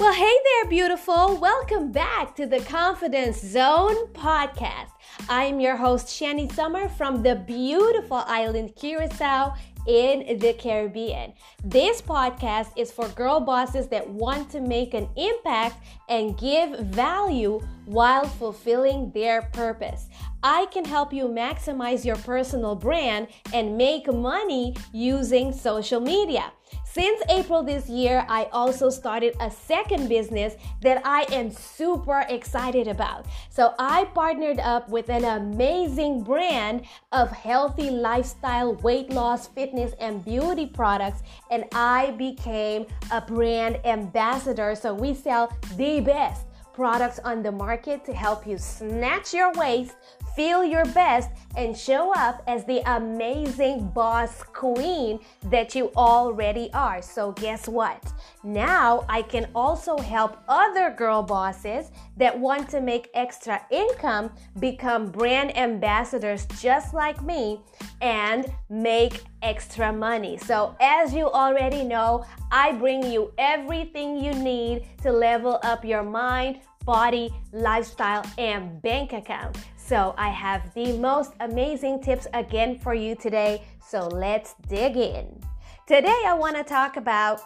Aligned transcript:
Well, 0.00 0.14
hey 0.14 0.34
there, 0.44 0.70
beautiful. 0.70 1.36
Welcome 1.36 1.92
back 1.92 2.34
to 2.36 2.46
the 2.46 2.60
Confidence 2.60 3.38
Zone 3.38 4.06
podcast. 4.14 4.92
I'm 5.28 5.60
your 5.60 5.76
host, 5.76 6.08
Shanny 6.08 6.48
Sommer 6.48 6.88
from 6.88 7.22
the 7.22 7.34
beautiful 7.34 8.24
island 8.26 8.76
Curacao 8.76 9.54
in 9.86 10.38
the 10.38 10.54
Caribbean. 10.54 11.34
This 11.62 12.00
podcast 12.00 12.68
is 12.78 12.90
for 12.90 13.08
girl 13.08 13.40
bosses 13.40 13.88
that 13.88 14.08
want 14.08 14.48
to 14.52 14.62
make 14.62 14.94
an 14.94 15.06
impact 15.18 15.84
and 16.08 16.38
give 16.38 16.78
value 16.78 17.60
while 17.84 18.24
fulfilling 18.24 19.10
their 19.12 19.42
purpose. 19.52 20.06
I 20.42 20.64
can 20.72 20.86
help 20.86 21.12
you 21.12 21.26
maximize 21.26 22.06
your 22.06 22.16
personal 22.16 22.74
brand 22.74 23.28
and 23.52 23.76
make 23.76 24.10
money 24.10 24.76
using 24.94 25.52
social 25.52 26.00
media. 26.00 26.52
Since 26.92 27.22
April 27.28 27.62
this 27.62 27.88
year, 27.88 28.26
I 28.28 28.48
also 28.52 28.90
started 28.90 29.36
a 29.38 29.48
second 29.48 30.08
business 30.08 30.54
that 30.82 31.00
I 31.04 31.24
am 31.30 31.52
super 31.52 32.26
excited 32.28 32.88
about. 32.88 33.26
So 33.48 33.74
I 33.78 34.06
partnered 34.06 34.58
up 34.58 34.88
with 34.88 35.08
an 35.08 35.24
amazing 35.24 36.24
brand 36.24 36.86
of 37.12 37.30
healthy 37.30 37.90
lifestyle, 37.90 38.74
weight 38.74 39.10
loss, 39.10 39.46
fitness, 39.46 39.92
and 40.00 40.24
beauty 40.24 40.66
products, 40.66 41.22
and 41.52 41.64
I 41.72 42.10
became 42.18 42.86
a 43.12 43.20
brand 43.20 43.78
ambassador. 43.84 44.74
So 44.74 44.92
we 44.92 45.14
sell 45.14 45.56
the 45.76 46.00
best 46.00 46.46
products 46.72 47.20
on 47.20 47.42
the 47.42 47.52
market 47.52 48.04
to 48.06 48.12
help 48.12 48.46
you 48.46 48.56
snatch 48.58 49.34
your 49.34 49.52
waist, 49.52 49.94
feel 50.34 50.64
your 50.64 50.84
best, 50.86 51.30
and 51.56 51.76
show 51.76 52.12
up 52.14 52.42
as 52.46 52.64
the 52.64 52.80
amazing 52.94 53.88
boss 53.88 54.42
queen 54.42 55.18
that 55.44 55.74
you 55.74 55.90
already 55.96 56.70
are. 56.72 57.02
So, 57.02 57.32
guess 57.32 57.66
what? 57.68 58.12
Now 58.44 59.04
I 59.08 59.22
can 59.22 59.48
also 59.54 59.98
help 59.98 60.38
other 60.48 60.90
girl 60.90 61.22
bosses 61.22 61.90
that 62.16 62.38
want 62.38 62.68
to 62.70 62.80
make 62.80 63.10
extra 63.14 63.60
income 63.70 64.30
become 64.60 65.10
brand 65.10 65.56
ambassadors 65.56 66.46
just 66.60 66.94
like 66.94 67.22
me 67.22 67.60
and 68.00 68.46
make 68.68 69.24
extra 69.42 69.92
money. 69.92 70.38
So, 70.38 70.76
as 70.80 71.12
you 71.12 71.26
already 71.26 71.82
know, 71.82 72.24
I 72.52 72.72
bring 72.72 73.02
you 73.10 73.32
everything 73.38 74.22
you 74.22 74.32
need 74.34 74.86
to 75.02 75.10
level 75.10 75.58
up 75.62 75.84
your 75.84 76.02
mind 76.02 76.60
body, 76.84 77.30
lifestyle, 77.52 78.24
and 78.38 78.80
bank 78.82 79.12
account. 79.12 79.56
So, 79.90 80.14
I 80.16 80.28
have 80.28 80.72
the 80.74 80.96
most 80.98 81.32
amazing 81.40 82.00
tips 82.00 82.28
again 82.32 82.78
for 82.78 82.94
you 82.94 83.16
today. 83.16 83.64
So, 83.84 84.06
let's 84.06 84.54
dig 84.68 84.96
in. 84.96 85.42
Today, 85.88 86.22
I 86.24 86.32
want 86.34 86.54
to 86.54 86.62
talk 86.62 86.96
about 86.96 87.40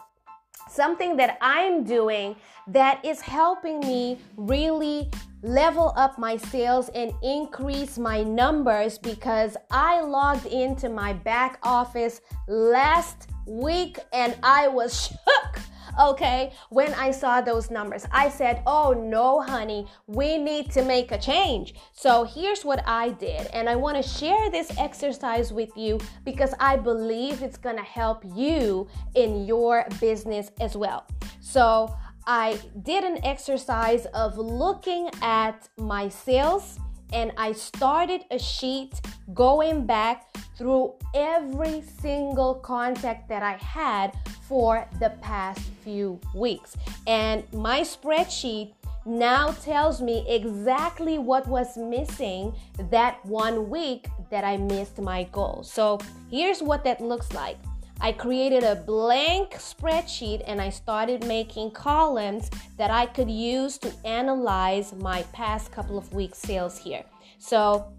something 0.68 1.16
that 1.16 1.38
I'm 1.40 1.84
doing 1.84 2.36
that 2.66 3.02
is 3.02 3.22
helping 3.22 3.80
me 3.80 4.18
really 4.36 5.10
level 5.40 5.94
up 5.96 6.18
my 6.18 6.36
sales 6.36 6.90
and 6.90 7.14
increase 7.22 7.96
my 7.96 8.22
numbers 8.22 8.98
because 8.98 9.56
I 9.70 10.02
logged 10.02 10.44
into 10.44 10.90
my 10.90 11.14
back 11.14 11.58
office 11.62 12.20
last 12.46 13.30
week 13.46 13.98
and 14.12 14.36
I 14.42 14.68
was 14.68 15.08
shook 15.08 15.62
okay, 16.00 16.52
when 16.70 16.92
I 16.94 17.10
saw 17.10 17.40
those 17.40 17.70
numbers. 17.70 18.06
I 18.10 18.28
said, 18.28 18.62
oh 18.66 18.92
no, 18.92 19.40
honey, 19.40 19.86
we 20.06 20.38
need 20.38 20.70
to 20.72 20.84
make 20.84 21.12
a 21.12 21.18
change. 21.18 21.74
So 21.92 22.24
here's 22.24 22.64
what 22.64 22.82
I 22.86 23.10
did, 23.10 23.46
and 23.48 23.68
I 23.68 23.76
want 23.76 23.96
to 23.96 24.02
share 24.02 24.50
this 24.50 24.70
exercise 24.78 25.52
with 25.52 25.70
you 25.76 26.00
because 26.24 26.54
I 26.60 26.76
believe 26.76 27.42
it's 27.42 27.58
going 27.58 27.76
to 27.76 27.82
help 27.82 28.24
you 28.34 28.88
in 29.14 29.44
your 29.44 29.86
business 30.00 30.50
as 30.60 30.76
well. 30.76 31.06
So 31.40 31.94
I 32.26 32.58
did 32.82 33.04
an 33.04 33.24
exercise 33.24 34.06
of 34.06 34.38
looking 34.38 35.10
at 35.20 35.68
my 35.76 36.08
sales 36.08 36.78
and 37.12 37.32
I 37.36 37.52
started 37.52 38.22
a 38.30 38.38
sheet 38.38 39.00
going 39.34 39.86
back 39.86 40.34
through 40.56 40.94
every 41.14 41.82
single 41.82 42.54
contact 42.56 43.28
that 43.28 43.42
I 43.42 43.52
had 43.52 44.16
for 44.48 44.86
the 45.00 45.10
past 45.20 45.60
few 45.82 46.20
weeks. 46.34 46.76
And 47.06 47.44
my 47.52 47.80
spreadsheet 47.80 48.72
now 49.06 49.52
tells 49.52 50.00
me 50.00 50.24
exactly 50.28 51.18
what 51.18 51.46
was 51.46 51.76
missing 51.76 52.54
that 52.90 53.24
one 53.26 53.68
week 53.68 54.08
that 54.30 54.44
I 54.44 54.56
missed 54.56 54.98
my 54.98 55.24
goal. 55.24 55.62
So 55.62 55.98
here's 56.30 56.62
what 56.62 56.84
that 56.84 57.00
looks 57.00 57.32
like. 57.32 57.58
I 58.00 58.12
created 58.12 58.64
a 58.64 58.74
blank 58.74 59.52
spreadsheet 59.52 60.42
and 60.46 60.60
I 60.60 60.68
started 60.68 61.26
making 61.26 61.70
columns 61.70 62.50
that 62.76 62.90
I 62.90 63.06
could 63.06 63.30
use 63.30 63.78
to 63.78 63.92
analyze 64.04 64.92
my 64.92 65.22
past 65.32 65.70
couple 65.70 65.96
of 65.96 66.12
weeks' 66.12 66.38
sales 66.38 66.76
here. 66.76 67.04
So, 67.38 67.92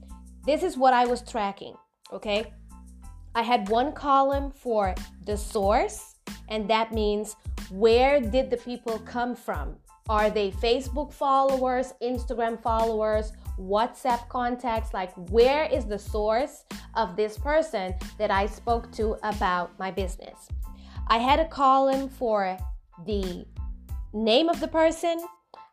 this 0.45 0.61
is 0.61 0.78
what 0.78 0.94
I 0.94 1.05
was 1.05 1.22
tracking, 1.22 1.75
okay? 2.11 2.53
I 3.34 3.41
had 3.41 3.67
one 3.69 3.94
column 3.94 4.51
for 4.51 4.94
the 5.23 5.38
source, 5.38 6.15
and 6.50 6.69
that 6.69 6.94
means 6.94 7.36
where 7.69 8.19
did 8.19 8.50
the 8.50 8.58
people 8.58 9.00
come 9.00 9.36
from? 9.36 9.75
Are 10.08 10.30
they 10.30 10.52
Facebook 10.52 11.12
followers, 11.12 11.94
Instagram 12.02 12.62
followers, 12.62 13.31
WhatsApp 13.59 14.30
contacts? 14.30 14.94
Like, 14.94 15.12
where 15.31 15.66
is 15.66 15.85
the 15.85 15.97
source 15.97 16.64
of 16.94 17.16
this 17.16 17.38
person 17.38 17.96
that 18.19 18.30
I 18.30 18.46
spoke 18.46 18.91
to 18.94 19.18
about 19.24 19.78
my 19.80 19.90
business? 19.90 20.47
I 21.08 21.18
had 21.18 21.40
a 21.40 21.47
column 21.47 22.08
for 22.08 22.58
the 23.06 23.46
name 24.14 24.47
of 24.47 24.59
the 24.59 24.68
person, 24.68 25.25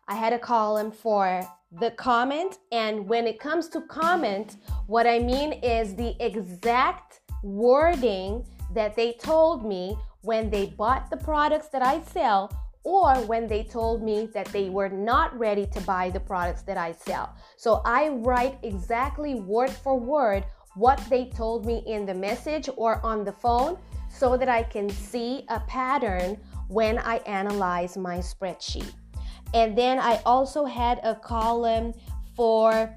I 0.09 0.15
had 0.15 0.33
a 0.33 0.39
column 0.39 0.91
for 0.91 1.47
the 1.81 1.91
comment. 1.93 2.59
And 2.71 3.09
when 3.09 3.27
it 3.27 3.39
comes 3.39 3.69
to 3.69 3.81
comment, 3.83 4.57
what 4.87 5.07
I 5.07 5.19
mean 5.19 5.53
is 5.53 5.95
the 5.95 6.15
exact 6.25 7.21
wording 7.43 8.45
that 8.75 8.97
they 8.97 9.15
told 9.15 9.65
me 9.65 9.97
when 10.23 10.51
they 10.51 10.67
bought 10.67 11.11
the 11.11 11.17
products 11.17 11.69
that 11.69 11.83
I 11.83 12.03
sell 12.03 12.51
or 12.85 13.15
when 13.27 13.47
they 13.47 13.63
told 13.63 14.03
me 14.03 14.27
that 14.35 14.47
they 14.47 14.69
were 14.69 14.89
not 14.89 15.37
ready 15.39 15.67
to 15.67 15.81
buy 15.83 16.11
the 16.11 16.21
products 16.21 16.63
that 16.63 16.77
I 16.77 16.93
sell. 16.93 17.35
So 17.57 17.81
I 17.85 18.09
write 18.09 18.59
exactly 18.63 19.35
word 19.37 19.71
for 19.71 19.99
word 19.99 20.45
what 20.75 20.99
they 21.09 21.27
told 21.27 21.67
me 21.67 21.83
in 21.87 22.07
the 22.07 22.15
message 22.15 22.69
or 22.77 23.05
on 23.05 23.25
the 23.25 23.33
phone 23.33 23.79
so 24.09 24.37
that 24.37 24.49
I 24.49 24.63
can 24.63 24.89
see 24.89 25.45
a 25.49 25.61
pattern 25.61 26.39
when 26.69 26.99
I 26.99 27.17
analyze 27.19 27.97
my 27.97 28.19
spreadsheet. 28.19 28.93
And 29.55 29.77
then 29.77 29.99
I 29.99 30.21
also 30.25 30.65
had 30.65 30.99
a 31.03 31.15
column 31.15 31.93
for 32.35 32.95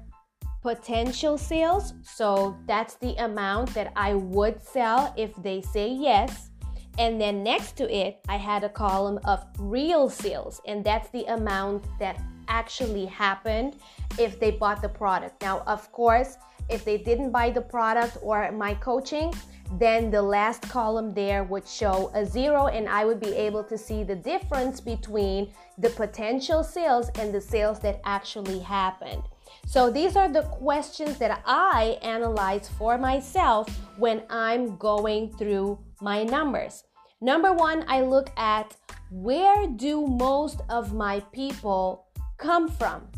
potential 0.66 1.38
sales. 1.38 1.94
So 2.02 2.58
that's 2.66 2.94
the 2.94 3.14
amount 3.28 3.72
that 3.74 3.92
I 3.94 4.14
would 4.14 4.60
sell 4.60 5.14
if 5.16 5.30
they 5.36 5.62
say 5.62 5.88
yes. 5.92 6.50
And 6.98 7.20
then 7.20 7.44
next 7.44 7.76
to 7.76 7.84
it, 7.88 8.18
I 8.28 8.36
had 8.36 8.64
a 8.64 8.68
column 8.68 9.20
of 9.24 9.46
real 9.60 10.10
sales, 10.10 10.60
and 10.66 10.82
that's 10.82 11.08
the 11.10 11.24
amount 11.38 11.84
that 12.00 12.20
actually 12.48 13.06
happened 13.06 13.76
if 14.18 14.40
they 14.40 14.50
bought 14.50 14.82
the 14.82 14.88
product. 14.88 15.40
Now, 15.40 15.62
of 15.68 15.92
course, 15.92 16.36
if 16.68 16.84
they 16.84 16.98
didn't 16.98 17.30
buy 17.30 17.50
the 17.50 17.60
product 17.60 18.18
or 18.20 18.50
my 18.50 18.74
coaching, 18.74 19.32
then 19.78 20.10
the 20.10 20.22
last 20.36 20.62
column 20.62 21.14
there 21.14 21.44
would 21.44 21.68
show 21.68 22.10
a 22.14 22.26
zero, 22.26 22.66
and 22.66 22.88
I 22.88 23.04
would 23.04 23.20
be 23.20 23.34
able 23.36 23.62
to 23.62 23.78
see 23.78 24.02
the 24.02 24.16
difference 24.16 24.80
between 24.80 25.52
the 25.78 25.90
potential 25.90 26.64
sales 26.64 27.08
and 27.20 27.32
the 27.32 27.40
sales 27.40 27.78
that 27.80 28.00
actually 28.04 28.58
happened. 28.58 29.22
So, 29.66 29.90
these 29.90 30.16
are 30.16 30.28
the 30.28 30.42
questions 30.42 31.18
that 31.18 31.42
I 31.44 31.98
analyze 32.02 32.68
for 32.68 32.98
myself 32.98 33.68
when 33.98 34.22
I'm 34.30 34.76
going 34.76 35.32
through 35.36 35.78
my 36.00 36.24
numbers. 36.24 36.84
Number 37.20 37.52
one, 37.52 37.84
I 37.88 38.02
look 38.02 38.30
at 38.36 38.76
where 39.10 39.66
do 39.66 40.06
most 40.06 40.60
of 40.68 40.94
my 40.94 41.20
people 41.32 42.06
come 42.38 42.68
from? 42.68 43.08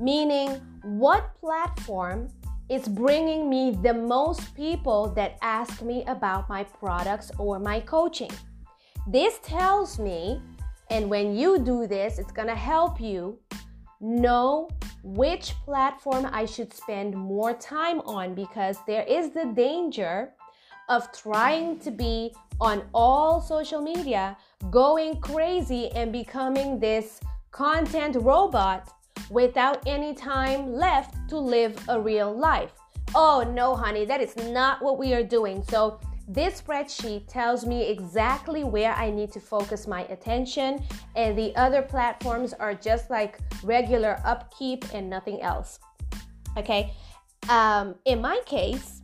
Meaning, 0.00 0.60
what 0.82 1.34
platform 1.40 2.28
is 2.68 2.88
bringing 2.88 3.50
me 3.50 3.76
the 3.82 3.92
most 3.92 4.54
people 4.54 5.08
that 5.08 5.36
ask 5.42 5.82
me 5.82 6.04
about 6.06 6.48
my 6.48 6.64
products 6.64 7.30
or 7.38 7.58
my 7.58 7.80
coaching. 7.80 8.30
This 9.06 9.38
tells 9.42 9.98
me, 9.98 10.40
and 10.88 11.10
when 11.10 11.36
you 11.36 11.58
do 11.58 11.86
this, 11.86 12.18
it's 12.18 12.32
gonna 12.32 12.56
help 12.56 13.00
you 13.00 13.38
know 14.00 14.68
which 15.02 15.54
platform 15.64 16.28
I 16.32 16.46
should 16.46 16.72
spend 16.72 17.14
more 17.14 17.52
time 17.54 18.00
on 18.02 18.34
because 18.34 18.78
there 18.86 19.02
is 19.02 19.30
the 19.30 19.46
danger 19.46 20.32
of 20.88 21.12
trying 21.12 21.78
to 21.80 21.90
be 21.90 22.34
on 22.60 22.82
all 22.94 23.40
social 23.40 23.80
media, 23.80 24.36
going 24.70 25.20
crazy, 25.20 25.90
and 25.90 26.12
becoming 26.12 26.78
this 26.78 27.20
content 27.50 28.16
robot 28.20 28.94
without 29.30 29.82
any 29.86 30.14
time 30.14 30.72
left 30.72 31.14
to 31.28 31.38
live 31.38 31.76
a 31.88 32.00
real 32.00 32.32
life. 32.32 32.72
Oh, 33.14 33.44
no, 33.54 33.74
honey, 33.74 34.04
that 34.04 34.20
is 34.20 34.36
not 34.36 34.82
what 34.82 34.98
we 34.98 35.12
are 35.14 35.22
doing. 35.22 35.62
So, 35.68 36.00
This 36.28 36.62
spreadsheet 36.62 37.26
tells 37.28 37.66
me 37.66 37.88
exactly 37.88 38.64
where 38.64 38.92
I 38.94 39.10
need 39.10 39.32
to 39.32 39.40
focus 39.40 39.86
my 39.86 40.02
attention, 40.04 40.82
and 41.16 41.36
the 41.36 41.54
other 41.56 41.82
platforms 41.82 42.52
are 42.52 42.74
just 42.74 43.10
like 43.10 43.38
regular 43.62 44.20
upkeep 44.24 44.84
and 44.94 45.10
nothing 45.10 45.42
else. 45.42 45.78
Okay, 46.56 46.94
um, 47.48 47.96
in 48.04 48.20
my 48.20 48.40
case, 48.46 49.02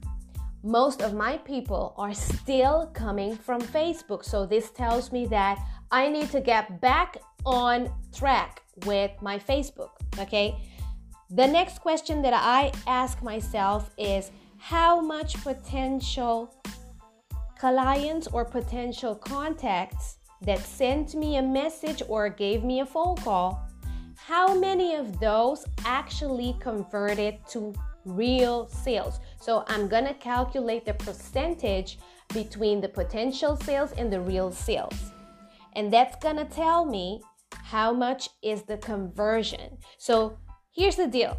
most 0.62 1.02
of 1.02 1.14
my 1.14 1.38
people 1.38 1.94
are 1.96 2.14
still 2.14 2.90
coming 2.92 3.36
from 3.36 3.60
Facebook. 3.60 4.24
So 4.24 4.46
this 4.46 4.70
tells 4.70 5.12
me 5.12 5.26
that 5.26 5.58
I 5.90 6.08
need 6.08 6.30
to 6.30 6.40
get 6.40 6.80
back 6.80 7.18
on 7.46 7.90
track 8.12 8.62
with 8.84 9.10
my 9.22 9.38
Facebook. 9.38 9.90
Okay. 10.18 10.56
The 11.30 11.46
next 11.46 11.80
question 11.80 12.22
that 12.22 12.32
I 12.32 12.72
ask 12.86 13.22
myself 13.22 13.90
is 13.98 14.30
how 14.56 15.00
much 15.00 15.34
potential 15.42 16.54
clients 17.58 18.28
or 18.28 18.44
potential 18.44 19.14
contacts 19.14 20.18
that 20.42 20.60
sent 20.60 21.14
me 21.14 21.36
a 21.36 21.42
message 21.42 22.02
or 22.08 22.28
gave 22.28 22.62
me 22.62 22.80
a 22.80 22.86
phone 22.86 23.16
call, 23.16 23.68
how 24.16 24.54
many 24.54 24.94
of 24.94 25.18
those 25.20 25.64
actually 25.84 26.56
converted 26.60 27.38
to 27.50 27.74
real 28.04 28.68
sales? 28.68 29.20
So 29.40 29.64
I'm 29.68 29.88
gonna 29.88 30.14
calculate 30.14 30.84
the 30.84 30.94
percentage 30.94 31.98
between 32.32 32.80
the 32.80 32.88
potential 32.88 33.56
sales 33.56 33.92
and 33.92 34.12
the 34.12 34.20
real 34.20 34.52
sales. 34.52 35.12
And 35.74 35.92
that's 35.92 36.16
gonna 36.22 36.44
tell 36.44 36.84
me 36.84 37.20
how 37.52 37.92
much 37.92 38.28
is 38.42 38.62
the 38.62 38.78
conversion. 38.78 39.78
So 39.98 40.38
here's 40.70 40.96
the 40.96 41.06
deal 41.06 41.36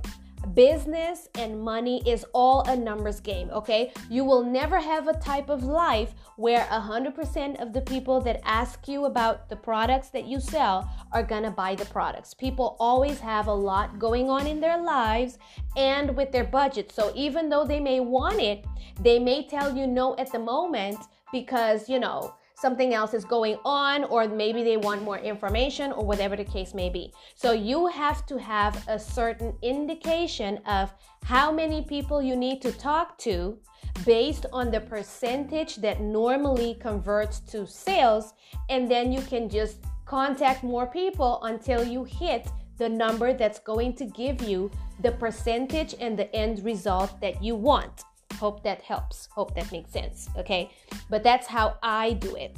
business 0.54 1.28
and 1.36 1.62
money 1.62 2.02
is 2.10 2.26
all 2.34 2.62
a 2.68 2.76
numbers 2.76 3.20
game, 3.20 3.50
okay? 3.52 3.92
You 4.10 4.24
will 4.24 4.44
never 4.44 4.80
have 4.80 5.08
a 5.08 5.20
type 5.20 5.50
of 5.50 5.64
life 5.64 6.14
where 6.38 6.66
100% 6.66 7.62
of 7.62 7.74
the 7.74 7.82
people 7.82 8.22
that 8.22 8.42
ask 8.44 8.88
you 8.88 9.06
about 9.06 9.50
the 9.50 9.56
products 9.56 10.10
that 10.10 10.26
you 10.26 10.40
sell 10.40 10.90
are 11.12 11.24
gonna 11.24 11.52
buy 11.52 11.76
the 11.76 11.86
products. 11.86 12.34
People 12.34 12.78
always 12.80 13.20
have 13.20 13.48
a 13.48 13.54
lot 13.54 14.00
going 14.00 14.30
on 14.30 14.48
in 14.48 14.60
their 14.60 14.82
lives 14.82 15.38
and 15.76 16.16
with 16.16 16.32
their 16.32 16.46
budget. 16.46 16.92
So 16.92 17.12
even 17.16 17.50
though 17.50 17.66
they 17.66 17.80
may 17.80 18.00
want 18.00 18.40
it, 18.40 18.66
they 19.02 19.20
may 19.20 19.48
tell 19.48 19.76
you 19.76 19.88
no 19.88 20.16
at 20.18 20.32
the 20.32 20.40
moment 20.40 21.00
because, 21.32 21.90
you 21.90 22.00
know, 22.00 22.34
something 22.60 22.94
else 22.94 23.14
is 23.14 23.26
going 23.26 23.58
on, 23.66 24.04
or 24.06 24.28
maybe 24.28 24.64
they 24.64 24.78
want 24.78 25.02
more 25.04 25.18
information, 25.18 25.92
or 25.92 26.06
whatever 26.06 26.36
the 26.36 26.44
case 26.44 26.74
may 26.74 26.90
be. 26.90 27.14
So 27.36 27.52
you 27.52 27.88
have 27.88 28.26
to 28.28 28.38
have 28.38 28.84
a 28.88 29.00
certain 29.00 29.54
indication 29.62 30.58
of 30.66 30.94
how 31.24 31.52
many 31.52 31.84
people 31.84 32.22
you 32.22 32.36
need 32.36 32.62
to 32.62 32.72
talk 32.72 33.18
to 33.20 33.58
based 34.06 34.46
on 34.54 34.72
the 34.72 34.80
percentage 34.80 35.78
that 35.78 36.02
normally 36.02 36.76
converts 36.76 37.40
to 37.52 37.66
sales, 37.66 38.34
and 38.70 38.90
then 38.90 39.12
you 39.12 39.22
can 39.22 39.50
just 39.50 39.78
contact 40.06 40.64
more 40.64 40.88
people 40.88 41.40
until 41.44 41.84
you 41.84 42.04
hit 42.04 42.48
the 42.78 42.90
number 42.90 43.34
that's 43.34 43.60
going 43.60 43.94
to 43.94 44.06
give 44.06 44.42
you 44.42 44.72
the 45.02 45.12
percentage 45.12 45.96
and 46.00 46.18
the 46.18 46.34
end 46.36 46.64
result 46.64 47.20
that 47.22 47.44
you 47.44 47.56
want. 47.56 48.04
Hope 48.40 48.64
that 48.64 48.82
helps. 48.82 49.28
Hope 49.32 49.54
that 49.56 49.72
makes 49.72 49.92
sense. 49.92 50.30
Okay. 50.38 50.72
But 51.10 51.24
that's 51.24 51.48
how 51.48 51.78
I 51.84 52.14
do 52.14 52.36
it. 52.36 52.56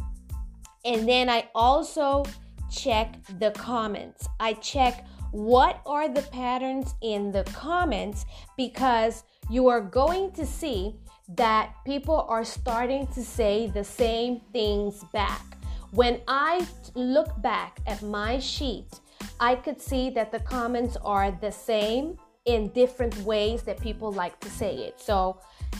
And 0.85 1.07
then 1.07 1.29
I 1.29 1.49
also 1.53 2.23
check 2.71 3.15
the 3.39 3.51
comments. 3.51 4.27
I 4.39 4.53
check 4.53 5.05
what 5.31 5.81
are 5.85 6.09
the 6.09 6.21
patterns 6.23 6.93
in 7.01 7.31
the 7.31 7.43
comments 7.53 8.25
because 8.57 9.23
you 9.49 9.67
are 9.67 9.81
going 9.81 10.31
to 10.33 10.45
see 10.45 10.95
that 11.35 11.73
people 11.85 12.25
are 12.27 12.43
starting 12.43 13.07
to 13.07 13.23
say 13.23 13.71
the 13.73 13.83
same 13.83 14.41
things 14.51 15.03
back. 15.13 15.41
When 15.91 16.21
I 16.27 16.67
look 16.95 17.41
back 17.41 17.79
at 17.87 18.01
my 18.01 18.39
sheet, 18.39 18.99
I 19.39 19.55
could 19.55 19.81
see 19.81 20.09
that 20.11 20.31
the 20.31 20.39
comments 20.39 20.97
are 21.03 21.31
the 21.31 21.51
same 21.51 22.17
in 22.45 22.69
different 22.69 23.15
ways 23.19 23.63
that 23.63 23.79
people 23.79 24.11
like 24.11 24.39
to 24.39 24.49
say 24.49 24.75
it. 24.77 24.99
So 24.99 25.39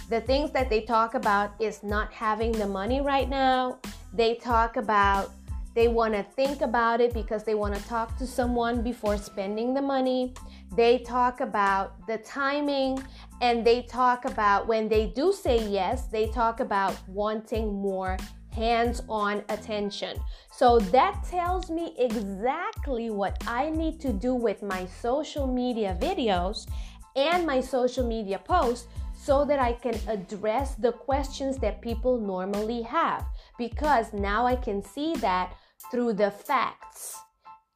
the 0.10 0.22
things 0.22 0.52
that 0.52 0.70
they 0.70 0.82
talk 0.82 1.16
about 1.16 1.54
is 1.60 1.84
not 1.84 2.14
having 2.14 2.52
the 2.52 2.68
money 2.68 3.02
right 3.02 3.28
now. 3.28 3.80
They 4.14 4.36
talk 4.36 4.78
about 4.78 5.32
they 5.74 5.88
want 5.88 6.14
to 6.16 6.24
think 6.24 6.62
about 6.62 7.00
it 7.00 7.14
because 7.14 7.46
they 7.46 7.56
want 7.56 7.76
to 7.76 7.84
talk 7.88 8.18
to 8.18 8.28
someone 8.28 8.82
before 8.82 9.18
spending 9.18 9.74
the 9.74 9.82
money. 9.82 10.34
They 10.76 11.00
talk 11.00 11.40
about 11.40 12.06
the 12.08 12.18
timing 12.18 13.02
and 13.42 13.66
they 13.66 13.84
talk 13.84 14.26
about 14.26 14.68
when 14.68 14.90
they 14.90 15.08
do 15.08 15.32
say 15.32 15.66
yes, 15.66 16.08
they 16.08 16.28
talk 16.28 16.60
about 16.60 16.96
wanting 17.08 17.74
more 17.74 18.18
hands 18.52 19.02
on 19.10 19.44
attention. 19.50 20.18
So 20.52 20.80
that 20.80 21.24
tells 21.30 21.70
me 21.70 21.96
exactly 21.98 23.10
what 23.10 23.42
I 23.48 23.70
need 23.70 24.00
to 24.02 24.14
do 24.14 24.36
with 24.36 24.62
my 24.62 24.86
social 24.86 25.48
media 25.48 25.98
videos 26.00 26.68
and 27.16 27.46
my 27.46 27.60
social 27.60 28.06
media 28.06 28.40
posts 28.40 28.88
so 29.14 29.46
that 29.46 29.60
I 29.60 29.74
can 29.74 30.00
address 30.08 30.76
the 30.76 30.92
questions 30.92 31.58
that 31.58 31.82
people 31.82 32.20
normally 32.20 32.82
have. 32.82 33.26
Because 33.58 34.14
now 34.14 34.46
I 34.46 34.56
can 34.56 34.84
see 34.84 35.16
that 35.16 35.54
through 35.92 36.14
the 36.14 36.32
facts 36.32 37.18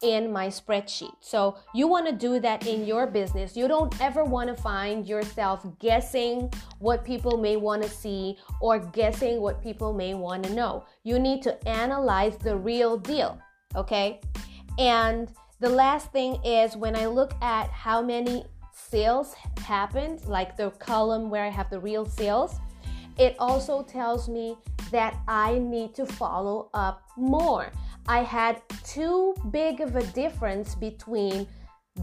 in 0.06 0.32
my 0.32 0.46
spreadsheet. 0.46 1.14
So 1.20 1.56
you 1.74 1.88
want 1.88 2.06
to 2.06 2.12
do 2.12 2.38
that 2.40 2.66
in 2.66 2.86
your 2.86 3.06
business. 3.08 3.56
You 3.56 3.66
don't 3.66 4.00
ever 4.00 4.22
want 4.24 4.48
to 4.54 4.62
find 4.62 5.06
yourself 5.06 5.66
guessing 5.80 6.52
what 6.78 7.04
people 7.04 7.36
may 7.36 7.56
want 7.56 7.82
to 7.82 7.88
see 7.88 8.38
or 8.60 8.78
guessing 8.78 9.40
what 9.40 9.60
people 9.60 9.92
may 9.92 10.14
want 10.14 10.44
to 10.44 10.54
know. 10.54 10.84
You 11.02 11.18
need 11.18 11.42
to 11.42 11.68
analyze 11.68 12.36
the 12.38 12.56
real 12.56 12.96
deal, 12.96 13.38
okay? 13.74 14.20
And 14.78 15.28
the 15.58 15.70
last 15.70 16.12
thing 16.12 16.38
is 16.44 16.76
when 16.76 16.94
I 16.94 17.06
look 17.06 17.34
at 17.42 17.68
how 17.70 18.00
many 18.00 18.44
sales 18.72 19.34
happened, 19.58 20.24
like 20.26 20.56
the 20.56 20.70
column 20.78 21.30
where 21.30 21.44
I 21.44 21.48
have 21.48 21.68
the 21.68 21.80
real 21.80 22.04
sales, 22.06 22.60
it 23.18 23.34
also 23.40 23.82
tells 23.82 24.28
me 24.28 24.56
that 24.92 25.16
I 25.26 25.58
need 25.58 25.94
to 25.96 26.06
follow 26.06 26.68
up 26.74 27.02
more. 27.16 27.72
I 28.08 28.22
had 28.22 28.62
too 28.84 29.34
big 29.50 29.80
of 29.80 29.96
a 29.96 30.04
difference 30.08 30.74
between 30.74 31.46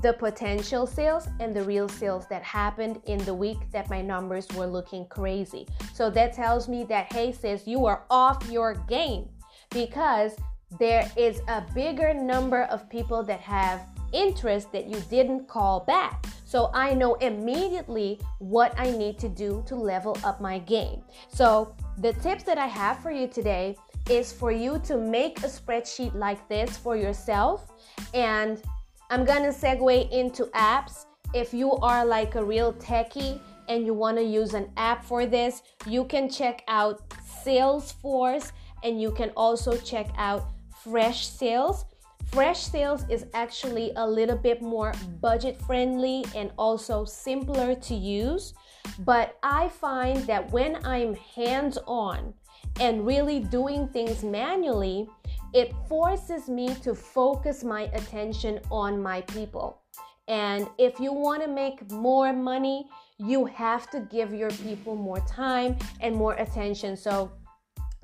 the 0.02 0.14
potential 0.14 0.88
sales 0.88 1.28
and 1.40 1.56
the 1.56 1.64
real 1.64 1.88
sales 1.88 2.26
that 2.30 2.44
happened 2.44 3.00
in 3.06 3.24
the 3.26 3.34
week 3.34 3.58
that 3.72 3.90
my 3.90 4.02
numbers 4.02 4.48
were 4.56 4.66
looking 4.66 5.06
crazy. 5.08 5.68
So 5.94 6.10
that 6.10 6.34
tells 6.34 6.68
me 6.68 6.84
that, 6.86 7.14
hey, 7.14 7.32
sis, 7.32 7.68
you 7.68 7.86
are 7.86 8.04
off 8.10 8.50
your 8.50 8.74
game 8.88 9.30
because 9.70 10.36
there 10.80 11.10
is 11.16 11.42
a 11.48 11.64
bigger 11.76 12.14
number 12.14 12.64
of 12.64 12.90
people 12.90 13.24
that 13.24 13.40
have 13.40 13.82
interest 14.12 14.72
that 14.72 14.88
you 14.88 15.00
didn't 15.10 15.48
call 15.48 15.82
back. 15.82 16.26
So 16.46 16.70
I 16.74 16.94
know 16.94 17.16
immediately 17.16 18.20
what 18.40 18.78
I 18.78 18.92
need 18.92 19.18
to 19.20 19.30
do 19.30 19.64
to 19.68 19.76
level 19.76 20.18
up 20.24 20.42
my 20.42 20.60
game. 20.60 21.02
So 21.28 21.76
the 21.98 22.14
tips 22.14 22.44
that 22.44 22.58
I 22.58 22.68
have 22.68 23.00
for 23.00 23.12
you 23.12 23.28
today 23.28 23.76
is 24.10 24.32
for 24.32 24.52
you 24.52 24.80
to 24.80 24.98
make 24.98 25.40
a 25.40 25.48
spreadsheet 25.48 26.14
like 26.14 26.48
this 26.50 26.78
for 26.78 26.96
yourself. 26.96 27.72
And 28.14 28.62
I'm 29.10 29.26
gonna 29.26 29.50
segue 29.50 30.10
into 30.12 30.46
apps. 30.56 31.06
If 31.34 31.54
you 31.54 31.72
are 31.74 32.06
like 32.06 32.36
a 32.36 32.44
real 32.44 32.74
techie 32.74 33.40
and 33.70 33.86
you 33.86 33.94
wanna 33.94 34.22
use 34.22 34.54
an 34.54 34.72
app 34.78 35.04
for 35.06 35.26
this, 35.26 35.62
you 35.86 36.06
can 36.06 36.30
check 36.30 36.64
out 36.68 37.02
Salesforce 37.46 38.52
and 38.84 39.02
you 39.02 39.12
can 39.12 39.32
also 39.38 39.78
check 39.78 40.10
out 40.18 40.52
Fresh 40.84 41.28
Sales. 41.28 41.86
Fresh 42.28 42.64
Sales 42.64 43.06
is 43.10 43.26
actually 43.34 43.94
a 43.96 44.08
little 44.08 44.38
bit 44.38 44.62
more 44.62 44.94
budget 45.22 45.62
friendly 45.62 46.26
and 46.36 46.52
also 46.58 47.06
simpler 47.06 47.76
to 47.76 47.96
use. 47.96 48.54
But 49.00 49.38
I 49.44 49.70
find 49.70 50.18
that 50.28 50.52
when 50.52 50.84
I'm 50.86 51.14
hands 51.14 51.78
on 51.86 52.34
and 52.80 53.06
really 53.06 53.40
doing 53.40 53.88
things 53.88 54.24
manually, 54.24 55.08
it 55.54 55.74
forces 55.88 56.50
me 56.50 56.74
to 56.76 56.96
focus 56.96 57.64
my 57.64 57.84
attention 57.94 58.60
on 58.72 59.02
my 59.02 59.22
people. 59.22 59.82
And 60.28 60.68
if 60.78 61.00
you 61.00 61.14
want 61.14 61.44
to 61.44 61.48
make 61.48 61.92
more 61.92 62.34
money, 62.34 62.88
you 63.18 63.46
have 63.46 63.90
to 63.92 64.00
give 64.00 64.34
your 64.34 64.50
people 64.50 64.96
more 64.96 65.20
time 65.28 65.78
and 66.02 66.16
more 66.16 66.34
attention. 66.34 66.98
So 66.98 67.32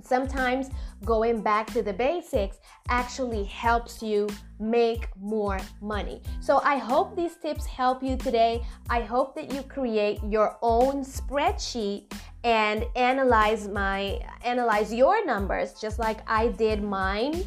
sometimes 0.03 0.70
going 1.06 1.41
back 1.41 1.68
to 1.68 1.82
the 1.82 1.94
basics 1.94 2.58
actually 2.89 3.44
helps 3.46 4.01
you 4.01 4.27
make 4.60 5.08
more 5.18 5.60
money. 5.82 6.22
So 6.41 6.62
I 6.63 6.77
hope 6.77 7.15
these 7.15 7.36
tips 7.36 7.65
help 7.65 8.03
you 8.03 8.18
today. 8.18 8.63
I 8.89 9.01
hope 9.01 9.36
that 9.36 9.53
you 9.53 9.63
create 9.63 10.20
your 10.24 10.58
own 10.62 11.03
spreadsheet 11.03 12.12
and 12.44 12.86
analyze 12.96 13.68
my 13.68 14.20
analyze 14.46 14.94
your 14.94 15.25
numbers 15.25 15.74
just 15.74 16.00
like 16.00 16.20
I 16.25 16.48
did 16.50 16.82
mine 16.82 17.44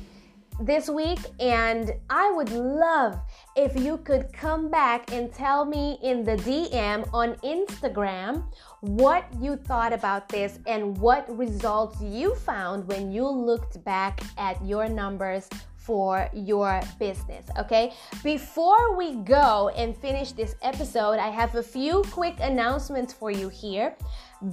this 0.61 0.89
week, 0.89 1.19
and 1.41 1.93
I 2.11 2.31
would 2.31 2.51
love 2.51 3.19
if 3.57 3.77
you 3.77 3.99
could 3.99 4.33
come 4.33 4.71
back 4.71 5.13
and 5.13 5.33
tell 5.33 5.65
me 5.65 5.99
in 6.03 6.25
the 6.25 6.37
DM 6.37 7.09
on 7.13 7.35
Instagram 7.37 8.45
what 8.81 9.25
you 9.41 9.57
thought 9.57 9.93
about 9.93 10.29
this 10.29 10.59
and 10.67 10.97
what 10.99 11.29
results 11.37 12.01
you 12.03 12.35
found 12.35 12.87
when 12.89 13.13
you 13.13 13.27
looked 13.29 13.83
back 13.85 14.21
at 14.39 14.65
your 14.65 14.89
numbers 14.89 15.49
for 15.85 16.29
your 16.33 16.81
business. 16.99 17.47
Okay, 17.59 17.93
before 18.23 18.97
we 18.97 19.17
go 19.17 19.71
and 19.77 19.97
finish 19.97 20.33
this 20.33 20.55
episode, 20.63 21.19
I 21.19 21.29
have 21.29 21.55
a 21.57 21.63
few 21.63 22.03
quick 22.11 22.37
announcements 22.41 23.13
for 23.13 23.31
you 23.31 23.49
here. 23.49 23.95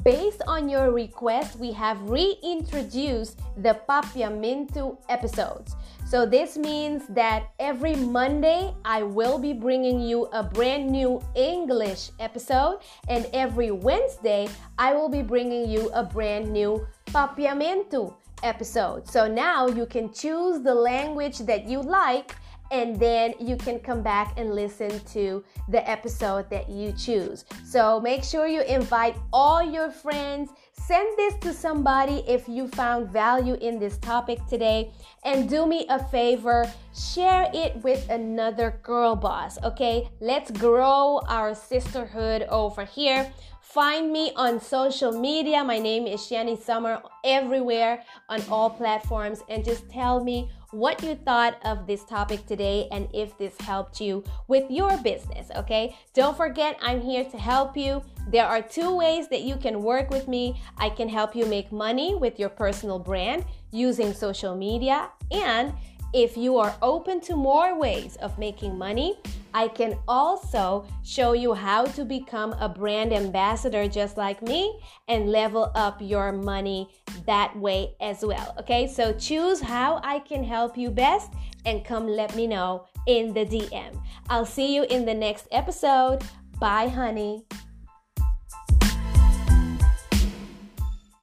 Based 0.03 0.41
on 0.47 0.69
your 0.69 0.91
request, 0.91 1.57
we 1.57 1.71
have 1.71 1.97
reintroduced 2.09 3.39
the 3.57 3.79
Papiamento 3.89 4.97
episodes. 5.09 5.75
So, 6.05 6.25
this 6.25 6.57
means 6.57 7.05
that 7.09 7.49
every 7.59 7.95
Monday 7.95 8.73
I 8.85 9.03
will 9.03 9.37
be 9.37 9.53
bringing 9.53 9.99
you 9.99 10.25
a 10.33 10.43
brand 10.43 10.89
new 10.89 11.21
English 11.35 12.09
episode, 12.19 12.79
and 13.07 13.27
every 13.33 13.71
Wednesday 13.71 14.47
I 14.77 14.93
will 14.93 15.09
be 15.09 15.21
bringing 15.21 15.69
you 15.69 15.89
a 15.93 16.03
brand 16.03 16.51
new 16.51 16.85
Papiamento 17.07 18.13
episode. 18.43 19.07
So 19.07 19.27
now 19.27 19.67
you 19.67 19.85
can 19.85 20.13
choose 20.13 20.61
the 20.61 20.73
language 20.73 21.39
that 21.39 21.65
you 21.67 21.81
like 21.81 22.35
and 22.71 22.99
then 22.99 23.33
you 23.39 23.55
can 23.55 23.79
come 23.79 24.01
back 24.01 24.37
and 24.37 24.53
listen 24.53 24.99
to 25.11 25.43
the 25.69 25.87
episode 25.89 26.49
that 26.49 26.69
you 26.69 26.91
choose. 26.93 27.45
So 27.65 27.99
make 27.99 28.23
sure 28.23 28.47
you 28.47 28.61
invite 28.61 29.15
all 29.33 29.63
your 29.63 29.89
friends. 29.89 30.51
Send 30.73 31.17
this 31.17 31.33
to 31.41 31.53
somebody 31.53 32.23
if 32.27 32.47
you 32.47 32.67
found 32.67 33.09
value 33.09 33.55
in 33.55 33.79
this 33.79 33.97
topic 33.97 34.39
today. 34.47 34.91
And 35.23 35.49
do 35.49 35.65
me 35.65 35.85
a 35.89 36.03
favor, 36.05 36.71
share 36.95 37.49
it 37.53 37.75
with 37.83 38.07
another 38.09 38.79
girl 38.83 39.15
boss, 39.15 39.61
okay? 39.63 40.09
Let's 40.19 40.51
grow 40.51 41.21
our 41.27 41.53
sisterhood 41.55 42.43
over 42.49 42.85
here. 42.85 43.31
Find 43.69 44.11
me 44.11 44.31
on 44.35 44.59
social 44.59 45.11
media. 45.11 45.63
My 45.63 45.77
name 45.77 46.07
is 46.07 46.25
Shanny 46.25 46.55
Sommer 46.55 47.03
everywhere 47.23 48.03
on 48.27 48.41
all 48.49 48.67
platforms 48.67 49.43
and 49.47 49.63
just 49.63 49.87
tell 49.91 50.23
me 50.23 50.49
what 50.71 51.03
you 51.03 51.13
thought 51.13 51.59
of 51.63 51.85
this 51.85 52.03
topic 52.03 52.47
today 52.47 52.87
and 52.91 53.07
if 53.13 53.37
this 53.37 53.53
helped 53.61 54.01
you 54.01 54.23
with 54.47 54.71
your 54.71 54.97
business, 54.97 55.51
okay? 55.55 55.95
Don't 56.15 56.35
forget, 56.35 56.79
I'm 56.81 56.99
here 56.99 57.23
to 57.25 57.37
help 57.37 57.77
you. 57.77 58.01
There 58.29 58.45
are 58.45 58.63
two 58.63 58.95
ways 58.97 59.27
that 59.27 59.43
you 59.43 59.55
can 59.55 59.83
work 59.83 60.09
with 60.09 60.27
me. 60.27 60.59
I 60.79 60.89
can 60.89 61.07
help 61.07 61.35
you 61.35 61.45
make 61.45 61.71
money 61.71 62.15
with 62.15 62.39
your 62.39 62.49
personal 62.49 62.97
brand 62.97 63.45
using 63.69 64.15
social 64.15 64.55
media 64.55 65.11
and 65.29 65.73
if 66.13 66.35
you 66.37 66.57
are 66.57 66.75
open 66.81 67.21
to 67.21 67.35
more 67.35 67.77
ways 67.77 68.15
of 68.17 68.37
making 68.37 68.77
money, 68.77 69.17
I 69.53 69.67
can 69.67 69.97
also 70.07 70.85
show 71.03 71.33
you 71.33 71.53
how 71.53 71.85
to 71.85 72.05
become 72.05 72.53
a 72.53 72.69
brand 72.69 73.13
ambassador 73.13 73.87
just 73.87 74.17
like 74.17 74.41
me 74.41 74.79
and 75.07 75.29
level 75.29 75.71
up 75.75 76.01
your 76.01 76.31
money 76.31 76.89
that 77.25 77.57
way 77.57 77.95
as 77.99 78.23
well. 78.23 78.55
Okay, 78.59 78.87
so 78.87 79.13
choose 79.13 79.59
how 79.59 79.99
I 80.03 80.19
can 80.19 80.43
help 80.43 80.77
you 80.77 80.89
best 80.89 81.33
and 81.65 81.83
come 81.83 82.07
let 82.07 82.35
me 82.35 82.47
know 82.47 82.85
in 83.07 83.33
the 83.33 83.45
DM. 83.45 84.01
I'll 84.29 84.45
see 84.45 84.75
you 84.75 84.83
in 84.83 85.05
the 85.05 85.13
next 85.13 85.47
episode. 85.51 86.23
Bye, 86.59 86.87
honey. 86.87 87.45